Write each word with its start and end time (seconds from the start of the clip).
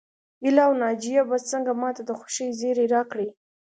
هيله 0.43 0.61
او 0.67 0.73
ناجيه 0.81 1.21
به 1.29 1.37
څنګه 1.51 1.71
ماته 1.81 2.01
د 2.05 2.11
خوښۍ 2.19 2.49
زيری 2.59 2.85
راکړي 2.95 3.27